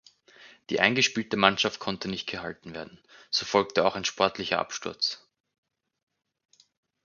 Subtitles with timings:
[0.71, 5.29] Die eingespielte Mannschaft konnte nicht gehalten werden; so folgte auch ein sportlicher Absturz.